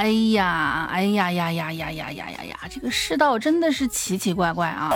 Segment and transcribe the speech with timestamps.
[0.00, 2.56] 哎呀，哎呀呀呀呀呀呀呀呀！
[2.70, 4.90] 这个世道真的是奇奇怪怪啊！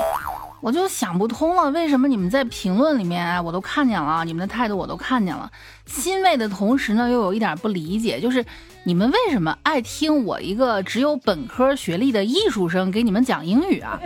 [0.62, 5.52] 我就想不通了，为什么你们在评论里面，哎我都看见了，你们的态度我都看见了，
[5.84, 8.42] 欣慰的同时呢，又有一点不理解，就是
[8.84, 14.00] 你们为什么爱听我一个只有本科学历的艺术生给你们讲英语啊？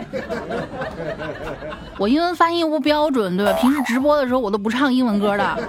[1.97, 3.53] 我英文发音不标准，对吧？
[3.53, 5.63] 平时直播的时候我都不唱英文歌的。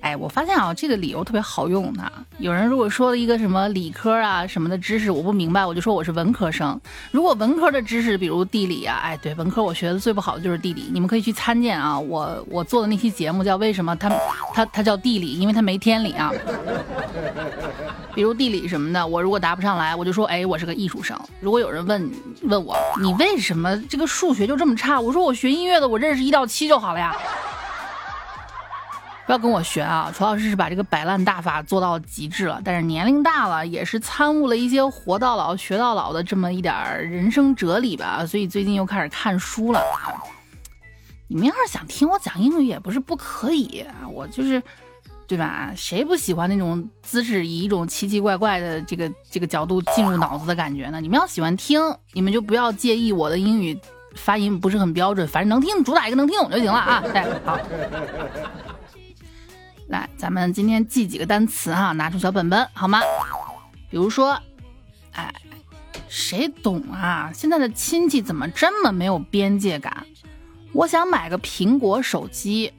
[0.00, 2.10] 哎，我发现啊，这个理由特别好用呢。
[2.38, 6.80] 有人如果说了一个什么理科啊什么的知识我不明白，我就说我是文科生。
[7.10, 10.88] 如果文科的知识，比如地理啊，哎，对，文科我学的最不好的就是地理。
[10.92, 14.08] 你们可以去参见啊，我我做的那期节目叫为什么它
[14.54, 16.32] 它它叫地理，因为它没天理啊。
[18.14, 21.18] 比如地理什么的，我如果答不上来，我就说哎，我是个艺术生。
[21.40, 22.10] 如果有人问
[22.42, 27.14] 问我你为什么这个数学就这么差，我说我学音乐的，我认识一到七就好了呀。
[29.28, 30.10] 不要跟我学啊！
[30.10, 36.74] 楚老师是把这个摆烂大法做到极致了，但是年龄大了，也是参悟了一些活到老学到老的这么一点
[37.10, 39.82] 人生哲理吧，所以最近又开始看书了。
[41.26, 44.62] 你们要是想听我讲英语，也不是不可以，我就是，
[45.26, 45.74] 对吧？
[45.76, 51.02] 谁不喜欢那种姿势以一种奇奇怪怪的这个这个角度进入脑子的感觉呢？
[51.02, 51.78] 你们要喜欢听，
[52.14, 53.78] 你们就不要介意我的英语
[54.14, 57.02] 发音不是很标准，反正能听，主打一个能听懂就行了啊！
[57.12, 57.58] 对，好。
[59.88, 63.00] 来，咱们今天记几个单词哈，拿出小本本好吗？
[63.90, 64.38] 比如说，
[65.12, 65.32] 哎，
[66.08, 67.30] 谁懂啊？
[67.34, 70.06] 现在的亲戚怎么这么没有边界感？
[70.74, 72.70] 我想买个苹果手机，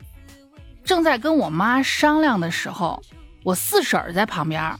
[0.84, 3.02] 正在跟我妈商量的时候，
[3.44, 4.78] 我四婶儿在旁边，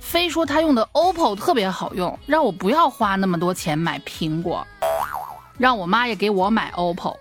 [0.00, 4.66] 非说她用的 OPPO 特别好用，让我不要花那么多钱买苹果，
[5.58, 7.16] 让我妈也给我买 OPPO，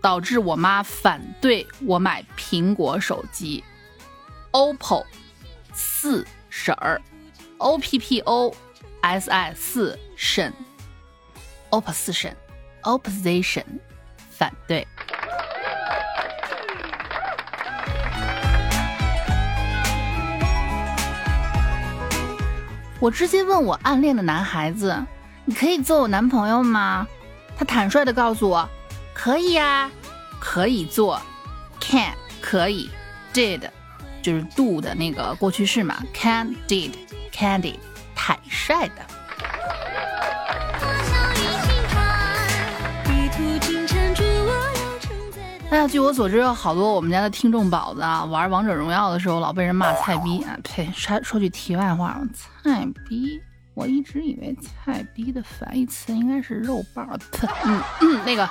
[0.00, 3.64] 导致我妈反对我买苹果手机。
[4.52, 5.04] OPPO
[5.72, 7.00] 四婶儿
[7.56, 8.54] ，O P P O
[9.00, 10.52] S I 四婶
[11.70, 12.36] ，OPPO 四婶
[12.82, 13.64] ，Opposition
[14.30, 14.86] 反对。
[23.00, 25.02] 我直接问我暗恋的男孩子
[25.46, 27.06] ：“你可以做我男朋友吗？”
[27.56, 28.68] 他坦率的告诉我
[29.14, 29.90] ：“可以呀，
[30.38, 31.20] 可以做
[31.80, 32.90] ，can 可以
[33.32, 33.62] ，did。”
[34.22, 36.92] 就是 do 的那个过去式嘛，can did
[37.32, 37.74] candy
[38.14, 39.02] 坦率的。
[45.70, 50.54] 哎呀，据我所知，有好多我们家的听众宝子啊，玩王者荣耀的时候老被人骂菜逼啊！
[50.62, 52.20] 呸，说说句题外话，
[52.62, 53.40] 菜逼，
[53.72, 57.08] 我一直以为菜逼的反义词应该是肉棒。
[57.32, 58.46] 呸，嗯，那个，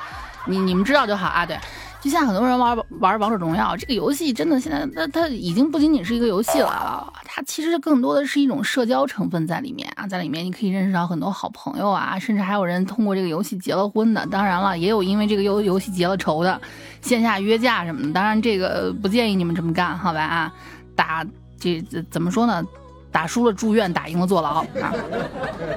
[0.46, 1.56] 你你们知道就好啊，对。
[2.01, 14.25] 就像很多人玩玩王者荣耀这个游戏，真的现在它它已经不仅仅是一个游戏了，它其实更多的是一种社交成分在里面啊，在里面你可以认识到很多好朋友啊，甚至还有人通过这个游戏结了婚的。
[14.25, 16.59] 当然了，也有因为这个游游戏结了仇的，
[17.01, 18.12] 线下约架什么的。
[18.12, 20.53] 当然这个不建议你们这么干，好吧啊？
[20.95, 21.23] 打
[21.59, 21.79] 这
[22.09, 22.63] 怎么说呢？
[23.12, 24.94] 打输了住院，打赢了坐牢啊！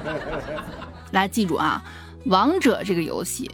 [1.11, 1.83] 来记住啊，
[2.25, 3.51] 王者这个游戏。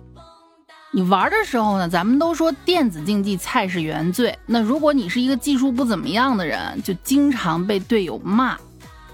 [0.94, 4.38] 你玩的时候呢，咱们都说电子竞技菜是原罪。
[4.46, 8.58] 那如果你是一个技术不怎么样的人，就经常被队友骂，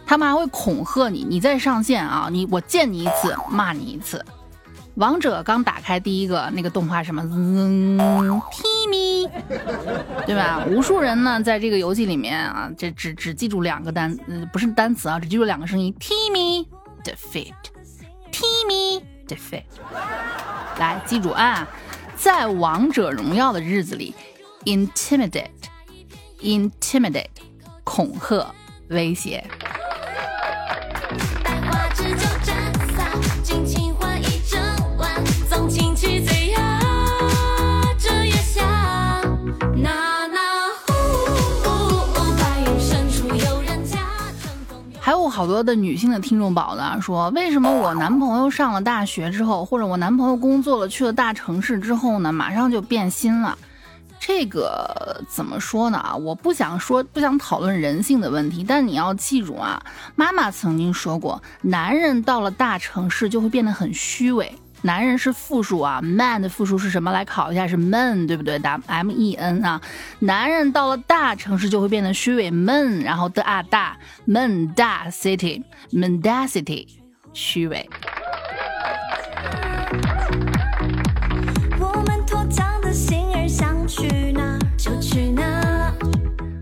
[0.03, 4.25] 他们还会恐吓你，你再上线啊，你我见你一次骂你一次。
[4.95, 7.95] 王者刚打开第一个那个动画什么嗯
[8.51, 9.29] ，Timmy，
[10.25, 10.65] 对吧？
[10.67, 14.17] 无数人呢在这个游戏里面啊，这只只记住两个单，
[14.51, 16.65] 不是单词啊，只记住两个声音，Timmy
[17.03, 19.61] defeat，Timmy defeat。
[20.79, 21.67] 来，记住啊，
[22.15, 24.13] 在王者荣耀的日子里
[24.65, 27.25] ，intimidate，intimidate，
[27.83, 28.53] 恐吓，
[28.89, 29.43] 威胁。
[45.37, 53.55] 好多的女性的听众宝子啊说，为什么我男朋友上了大学之后，或者我男朋友工作了去了大城市之后呢，马上就变心了？
[54.19, 55.99] 这个怎么说呢？
[55.99, 59.79] 啊，我不想说，不想讨论人性的问题，但你要记住啊，
[60.15, 64.51] 妈妈曾经说过，男人到了大城市就会变得很虚伪。
[64.83, 67.11] 男人是复数啊，man 的复数是什么？
[67.11, 68.59] 来考一下，是 men，对不对？
[68.59, 69.81] 打 m e n 啊。
[70.19, 73.97] 男人到了大城市就会变得虚伪，men，然后的啊大
[74.27, 76.87] ，men 大 city，mendacity，
[77.33, 77.89] 虚伪。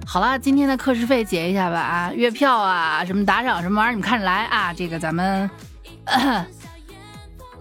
[0.07, 4.73] 好了，今天的课时费结一下吧啊，月票啊，什么打赏什么玩意儿，你们看着来啊。
[4.73, 5.49] 这个咱们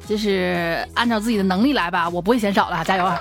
[0.07, 3.19] 就是按照自己的能力来吧，我不会嫌少的，加油啊！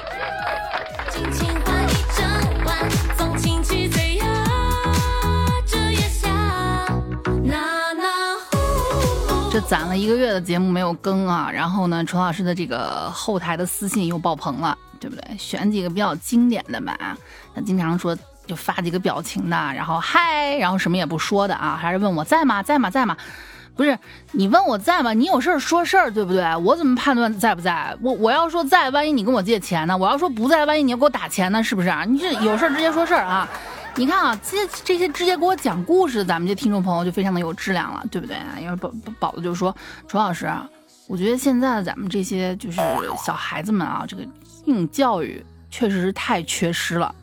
[9.51, 15.37] 这攒了一个月的节目没有更啊，然后呢，楚老师的这个后台的私信又爆棚了，对不对？
[15.37, 16.97] 选几个比较经典的吧，
[17.53, 22.63] 他经常说就发几个表情的，然后嗨，然后什么也不说的啊，还是问我在吗？
[22.63, 22.89] 在吗？
[22.89, 23.15] 在吗？
[23.75, 23.97] 不是
[24.31, 25.13] 你问我在吗？
[25.13, 26.55] 你有事儿说事儿，对不对？
[26.57, 27.95] 我怎么判断在不在？
[28.01, 29.97] 我我要说在，万一你跟我借钱呢？
[29.97, 31.63] 我要说不在，万一你要给我打钱呢？
[31.63, 32.05] 是不是啊？
[32.05, 33.49] 你这有事儿直接说事儿啊！
[33.95, 38.37] 你看啊，这这些直接给我讲故事，咱们这听众朋友就非常的有质量了，对不对？
[38.61, 39.75] 因为宝宝子就说，
[40.07, 40.51] 楚老师，
[41.07, 42.79] 我觉得现在咱们这些就是
[43.23, 47.13] 小孩子们啊，这个性教育确实是太缺失了。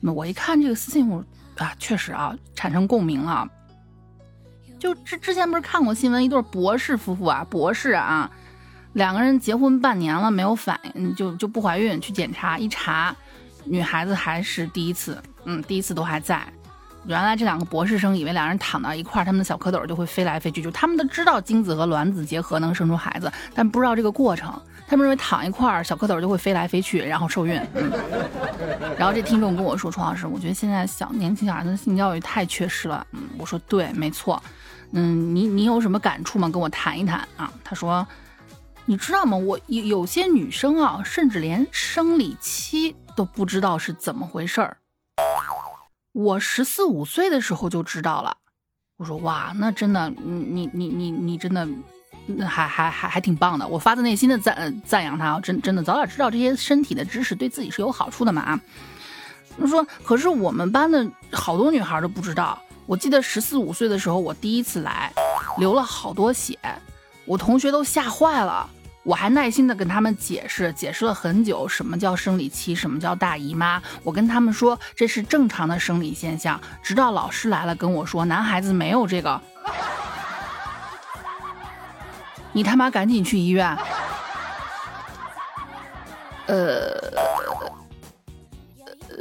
[0.00, 1.24] 那我一看这个私信，我
[1.58, 3.46] 啊，确实啊，产生共鸣了。
[4.82, 8.28] 就之之前不是看过新闻，一对博士夫妇啊，博士啊，
[8.94, 13.14] 两个人结婚半年了没有反应，就就不怀孕，去检查一查，
[13.62, 15.22] 女孩子还是第一次。
[15.44, 16.42] 嗯，第一次都还在。
[17.06, 24.52] 原来这两个博士生以为两人躺到一块儿，他们的小蝌蚪就会飞来飞去，就他们都知道精子和卵子结合能生出孩子，但不知道这个过程。
[24.88, 27.56] 他们认为躺一块儿，小蝌蚪就会飞来飞去，然后受孕。
[27.74, 27.92] 嗯。
[28.98, 34.42] 然后这听众跟我说：“楚老师，我觉得现在小年轻小孩子的性教育太缺失了。”嗯，我说对，没错。
[34.92, 36.48] 嗯，你你有什么感触吗？
[36.48, 37.52] 跟我谈一谈啊。
[37.64, 38.06] 他说
[38.84, 39.36] ：“你知道吗？
[39.36, 44.76] 我有有些女生啊，甚至连生理期都不知道是怎么回事儿。”
[46.12, 48.36] 我十四五岁的时候就知道了，
[48.98, 51.66] 我说哇，那真的，你你你你真的，
[52.46, 53.66] 还还还还挺棒的。
[53.66, 58.60] 我发自内心的赞赞扬他啊，真真的早点知道这些身体的知识对自己是有好处的嘛啊。
[59.58, 62.60] 他说，可是我们班的好多女孩都不知道。
[62.86, 65.12] 我记得十四五岁的时候，我第一次来，
[65.58, 66.58] 流了好多血，
[67.24, 68.68] 我同学都吓坏了。
[69.04, 73.82] 我还耐心的跟他们解释，解释了很久，什么叫生理期，什么叫大姨妈。
[74.04, 79.40] 我跟他们说这是正常的生理现象，直到老师来了跟我说，男孩子没有这个。
[82.52, 83.76] 你他妈赶紧去医院。
[86.46, 87.01] 呃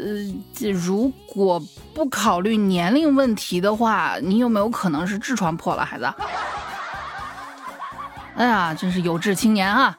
[0.01, 0.07] 呃，
[0.51, 1.61] 这如果
[1.93, 6.11] 不考虑年龄问题的话，你有没有可能是痔疮破了，孩子？
[8.35, 9.95] 哎呀，真是有志青年啊！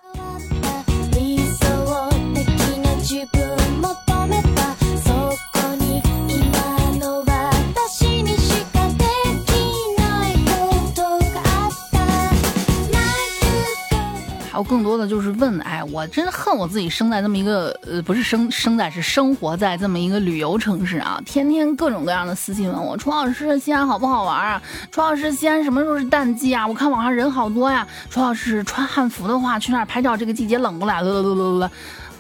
[14.53, 21.19] 还有更多的就是问，哎，我真恨我自己生在这么一个，呃，不是生生在，是生活在这么一个旅游城市啊！
[21.25, 24.63] 天天各种各样的私信问我，楚老师，西安好不好玩啊？
[24.91, 26.67] 楚老师，西安什么时候是淡季啊？
[26.67, 27.87] 我看网上人好多呀。
[28.11, 31.03] 楚老师，穿汉服的话，去那儿拍照，这个季节冷不冷？
[31.03, 31.71] 了了了了了。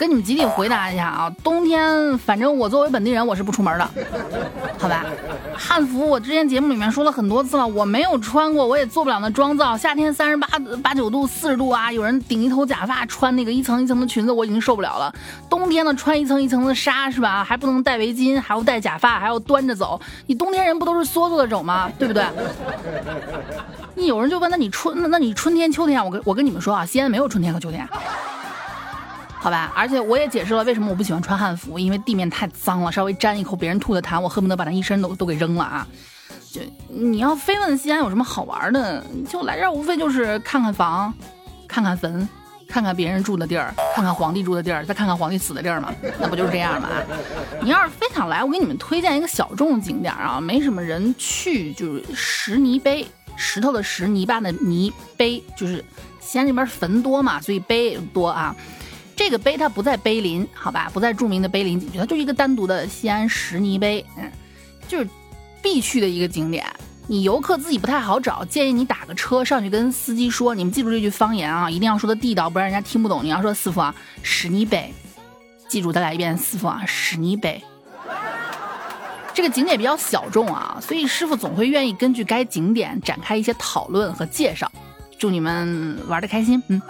[0.03, 3.89] 跟你们集体回答一下啊，冬天反正我作为本地人我是不出门的，
[4.77, 5.07] 好吧？
[5.57, 9.77] 汉服我之前节目里面说了很多次了，我没有穿过，我也做不了那妆造。
[9.77, 10.49] 夏天三十八
[10.83, 15.15] 八九度、四十度啊，有人顶一头假发，穿那个一层一层的裙子，我已经受不了了。
[15.49, 17.45] 冬天呢，穿一层一层的纱是吧？
[17.45, 20.01] 还不能戴围巾，还要戴假发，还要端着走。
[20.27, 21.89] 你冬天人不都是缩缩的走吗？
[21.97, 22.25] 对不对？
[23.95, 26.05] 你有人就问，那你春那你春天秋天？
[26.05, 27.89] 我跟我跟你们说啊，西安没有春天和秋天。
[29.43, 35.85] 好吧，而且我也解释了为什么我不喜欢穿汉服，因为地面太脏了，稍微沾一口别人吐的痰，我恨不得把那一身都都给扔了啊！
[36.53, 41.13] 就你要非问西安有什么好玩的，就来这儿无非就是看看房，
[41.67, 42.29] 看看坟，
[42.69, 46.89] 看看别人住的地儿，看看皇帝住的地儿，再看看皇帝死的地儿嘛，那不就是这样吗？
[47.61, 55.85] 你要是非想来，我给你们推荐一个小众景点啊，没什么人去，就是石泥碑，石头的石，泥巴的泥，碑就是
[56.21, 58.55] 西安这边坟多嘛，所以碑多啊。
[59.25, 64.29] 这个碑它不在碑林，好吧，不在著名的碑林景区，它就一个单独的西安石泥碑，嗯，
[64.89, 65.09] 就是
[65.63, 66.67] 必去的一个景点。
[67.07, 73.23] 你游客自己不太好找，建议你打个车上去跟司机说，你们记住这句方言啊，一定要说的地道，不然人家听不懂。
[73.23, 74.93] 你要说师傅啊，石泥碑，
[75.69, 77.63] 记住再来一遍，师傅啊，石泥碑。
[79.33, 84.69] 这个景点比较小众啊，所以师傅总会愿意根据该景点展开一些讨论和介绍。
[85.17, 86.83] 祝你们玩的开心，嗯。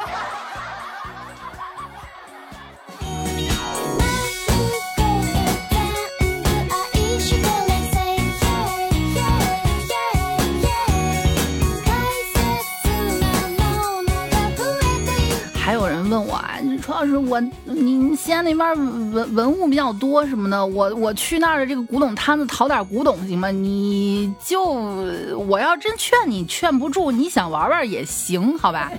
[17.16, 18.76] 我你西安那边
[19.12, 23.50] 文文物比较多什么的，我我去那儿的这个古董摊子淘点古董行吗？
[23.50, 28.90] 你就我要真劝你劝不住，你想玩玩也行，好吧？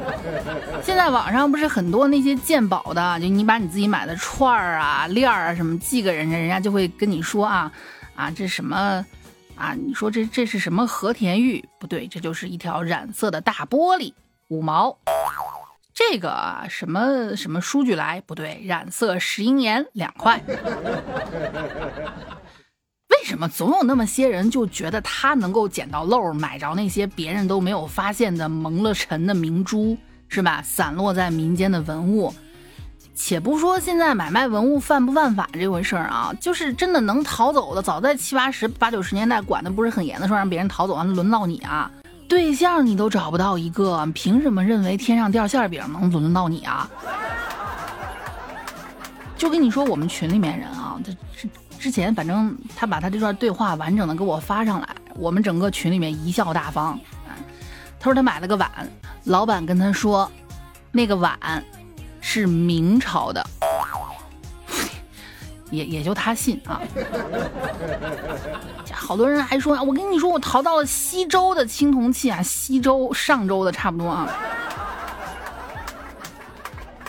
[0.82, 7.70] 现在网上不是很多那些鉴宝的，就你把你自己买的串儿啊、链儿啊什么寄给人家，人家就会跟你说啊
[8.14, 9.04] 啊这什么
[9.56, 9.74] 啊？
[9.74, 11.64] 你说这这是什么和田玉？
[11.78, 14.12] 不对，这就是一条染色的大玻璃，
[14.48, 14.96] 五毛。
[15.98, 18.20] 这个什么什么书具来？
[18.20, 20.38] 不对，染色石英岩两块。
[23.08, 29.96] 为什么总有那么些人就觉得他能够捡到漏，买着那些别人都没有发现的蒙了尘的明珠，
[30.28, 30.60] 是吧？
[30.62, 32.34] 散落在民间的文物。
[33.14, 41.90] 且不说现在买卖文物犯不犯法这回事儿啊，就是真的能逃走的，早在七八十八九十年代管的不是很严的时候，让别人逃走，完了轮到你啊？
[42.28, 46.90] 对象你都找不到一个，凭什么认为天上掉馅饼能轮到你啊？
[49.36, 56.98] 就跟你说，我们群里面人啊，他之之前反正他把他这段对话完整的给我发上来，我们整个群里面贻笑大方。
[57.98, 58.70] 他说他买了个碗，
[59.24, 60.30] 老板跟他说，
[60.90, 61.38] 那个碗
[62.20, 63.46] 是明朝的。
[65.72, 66.80] 也也就他信啊，
[69.06, 74.28] 好多人还说，我跟你说，我淘到了西周的青铜器啊，西周上周的差不多啊，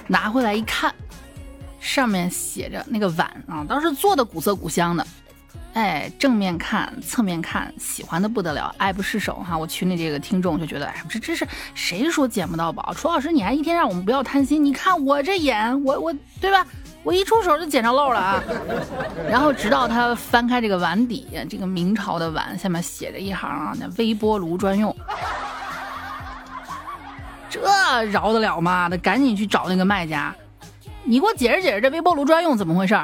[0.06, 0.94] 拿回来一看，
[1.80, 5.08] 上面写着那个碗啊，当时做的古色古香的，
[5.74, 9.58] 哎，正面看，侧面看，喜欢的不得了，爱不释手哈。
[9.58, 12.94] 我群里这个听众就觉得，哎，这这是谁说捡不到宝？
[12.94, 16.64] 楚老师，你还一天让我们不要贪心，你看我这眼，我我对吧？
[17.04, 18.44] 我一出手就捡着漏了啊！
[19.30, 24.94] 然后直到他翻开这个碗底，这个明朝的碗下面写着一行啊，那微波炉专用。
[27.50, 27.62] 这
[28.12, 28.90] 饶得了吗？
[28.90, 30.36] 得赶紧去找那个卖家，
[31.04, 33.00] 你给我解释解释这微波炉专用怎么回事？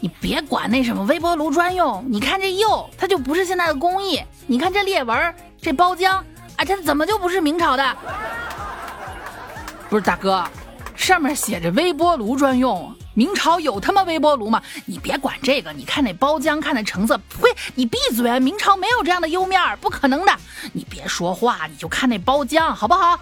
[0.00, 4.20] 你别管那什么微波炉专用，你看这釉，它就不是现在的工艺。
[4.48, 6.16] 你看这裂纹，这包浆，
[6.56, 7.96] 啊，这怎么就不是明朝的？
[9.88, 10.42] 不是大哥，
[10.96, 12.92] 上面写着微波炉专用。
[13.14, 14.62] 明朝有他妈微波炉吗？
[14.86, 17.48] 你别管这个，你看那包浆，看那成色，呸！
[17.74, 18.40] 你闭嘴！
[18.40, 20.32] 明朝没有这样的釉面，不可能的。
[20.72, 23.18] 你别说话，你就看那包浆，好不好？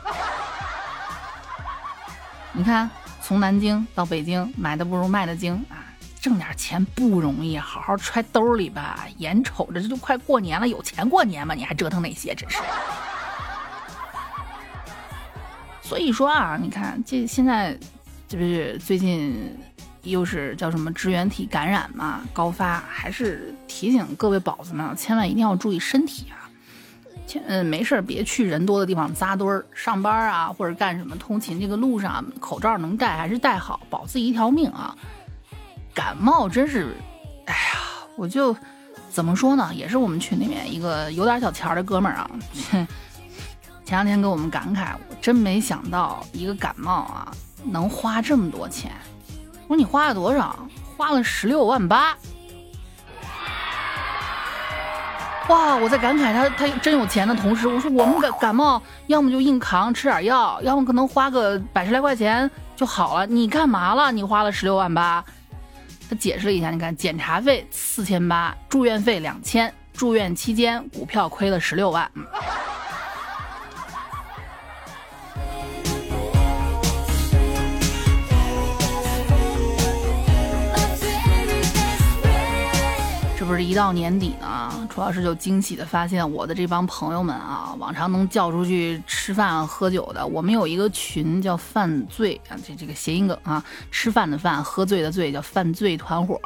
[2.52, 2.88] 你看，
[3.22, 5.82] 从南京到北京，买的不如卖的精啊！
[6.20, 9.06] 挣点钱不容易，好好揣兜里吧。
[9.18, 11.54] 眼瞅着这都快过年了，有钱过年吗？
[11.54, 12.58] 你还折腾那些，真是。
[15.82, 17.76] 所以说啊，你看这现在，
[18.28, 19.58] 这不是最近。
[20.02, 26.48] 又是叫什么支原体感染嘛，高发，还是提醒各位宝子们，千万一定要注意身体啊！
[27.26, 34.96] 千嗯，没事儿别去人多的地方扎堆儿，上班啊或者干什么通勤这个路上，口罩能戴还是戴好，保自己一条命啊！
[35.94, 36.94] 感冒真是，
[37.46, 37.80] 哎呀，
[38.16, 38.56] 我就
[39.10, 42.30] 怎么说呢，也是我们群里面一个有点小钱的哥们儿啊，
[43.84, 47.30] 前两天给我们感慨，我真没想到一个感冒啊
[47.64, 48.92] 能花这么多钱。
[49.70, 50.56] 我说你花了多少？
[50.96, 52.18] 花了十六万八。
[55.48, 55.76] 哇！
[55.76, 63.24] 我在感慨他他真有钱的同时，我说我们感感冒，要么就硬扛吃点药，要么可能花个百十来块钱就好了。
[63.28, 64.10] 你干嘛了？
[64.10, 65.24] 你花了十六万八？
[66.08, 72.10] 他解释了一下，你看检查费四千八，住院费两千，住院期间股票亏了十六万。
[83.50, 96.40] 不是一到年底呢，楚老师就惊喜的发现，我的这帮朋友们啊，往常能叫出去吃饭喝酒的，我们有一个群叫“犯罪”啊，这这个谐音梗啊，吃饭的饭，喝醉的醉，叫犯罪团伙。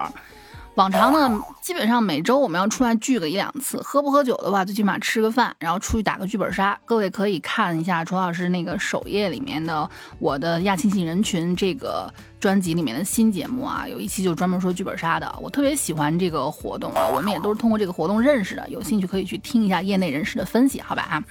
[0.76, 6.76] 往常呢，基本上每周我们要出来聚个一两次，喝不喝酒的话，最起码吃个饭，然后出去打个剧本杀。
[6.84, 9.88] 各位可以看一下楚老师那个首页里面的
[10.18, 21.24] 我的亚庆性人群这个专辑里面的新节目啊，有一期就专门说剧本杀的，我特别喜欢这个活动啊，我们也都是通过这个活动认识的，有兴趣可以去听一下业内人士的分析，好吧啊？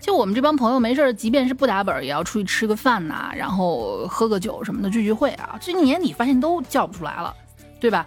[0.00, 5.58] 就我们这帮朋友没事儿，即便是不打本儿，也要出去吃个饭呐，然后喝个酒什么的聚聚会啊。
[5.60, 7.34] 最近年底发现都叫不出来了，
[7.80, 8.06] 对吧？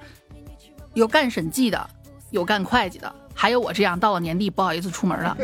[0.94, 1.90] 有干审计的，
[2.32, 5.38] 有干会计的，还有我这样到了年底不好意思出门了。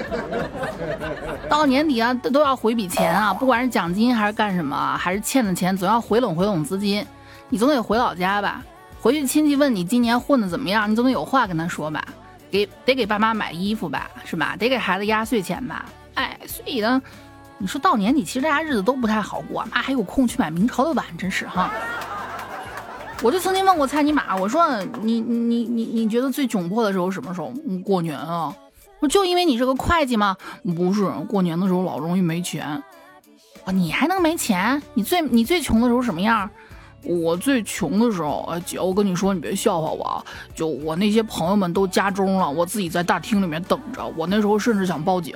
[1.49, 7.05] 到年底啊，都都要回笔钱啊，不管是奖金还是干什么，还是欠的钱，总要回笼回笼资金。
[7.49, 8.61] 你总得回老家吧？
[8.99, 12.03] 回去亲戚问你今年混的怎么样，你总得有话跟他说吧？
[12.51, 14.55] 给得给爸妈买衣服吧，是吧？
[14.57, 15.85] 得给孩子压岁钱吧？
[16.15, 17.01] 哎，所以呢，
[17.57, 21.71] 你说到年底，其实大家日子都不太好过，妈还有空去买明朝的碗，真是哈。
[23.23, 24.67] 我就曾经问过蔡尼玛，我说
[25.01, 27.51] 你你你你觉得最窘迫的时候什么时候？
[27.83, 28.55] 过年啊。
[28.99, 30.35] 不就因为你是个会计吗？
[30.75, 32.65] 不是，过年的时候老容易没钱。
[33.63, 34.81] 啊，你还能没钱？
[34.95, 36.49] 你最你最穷的时候什么样？
[37.03, 40.23] 我最穷的时候，哎姐，我跟你说，你别笑话我啊！
[40.55, 44.03] 就我那些朋友们都家中了，我自己在大厅里面等着。
[44.17, 45.35] 我那时候甚至想报警。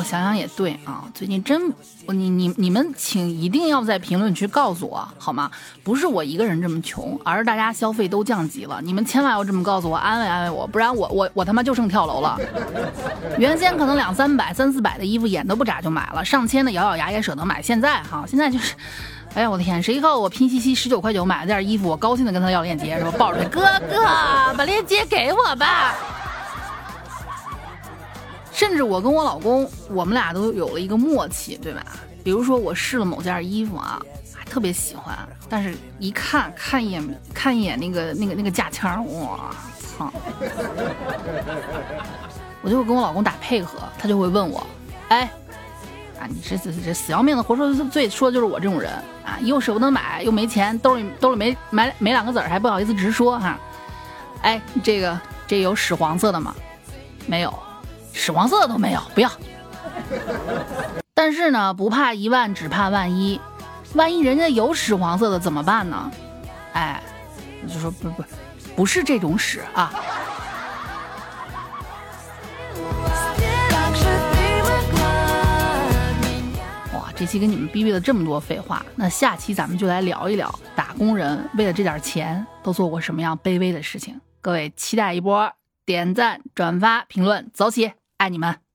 [0.00, 1.70] 我想想也对啊，最近真
[2.06, 5.50] 你你你们请一定要在评论区告诉我好吗？
[5.84, 8.80] 不是我一个人这么穷，而是大家消费都降级了。
[8.82, 12.40] 你们千万要这么告诉我，安慰安慰我，不然我我我他妈就剩跳楼了。
[13.36, 17.60] 原先可能两三百、三四百的衣服，眼都不眨就买了，上千的咬咬牙也舍得买。
[17.60, 18.74] 现在哈，现在就是，
[19.34, 24.02] 哎呀我的天，谁告诉我拼夕夕十九块九买了件衣服，我高兴的跟他要链接，说抱着他哥哥
[24.56, 25.94] 把链接给我吧。
[28.60, 31.82] 甚至我跟我老公，我们俩都有了一个默契，对吧？
[32.22, 33.98] 比如说我试了某件衣服啊，
[34.44, 39.50] 特别喜欢，但是一看看一眼看一眼那个那个那个价签，哇
[39.96, 40.12] 操！
[42.60, 44.66] 我就会跟我老公打配合，他就会问我，
[45.08, 45.22] 哎，
[46.20, 48.92] 啊你这这这死要命的活受罪，说的就是我这种人
[49.24, 53.58] 啊，又舍不得买，又没钱，兜里兜里没买没两个子儿，还不好意思直说哈。
[54.42, 56.54] 哎，这个这有屎黄色的吗？
[57.24, 57.58] 没有。
[58.12, 59.30] 屎黄色的都没有，不要。
[61.14, 63.40] 但是呢，不怕一万，只怕万一。
[63.94, 66.10] 万一人家有屎黄色的怎么办呢？
[66.72, 67.02] 哎，
[67.60, 68.24] 你就说不不，
[68.76, 69.92] 不是这种屎啊。
[76.94, 84.20] 哇，这期跟你们逼逼了这么多废话，那下期咱们就来聊一聊打工人为了这点钱都做过什么样卑微的事情。
[84.40, 85.52] 各位期待一波，
[85.84, 87.92] 点赞、转发、评论，走起！
[88.20, 88.69] 爱你们。